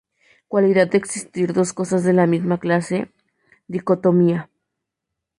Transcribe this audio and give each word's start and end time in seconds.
Cualidad 0.47 0.87
de 0.89 0.97
existir 0.97 1.53
dos 1.53 1.73
cosas 1.73 2.03
de 2.03 2.11
la 2.11 2.25
misma 2.25 2.57
clase, 2.57 3.11
dicotomía. 3.67 4.49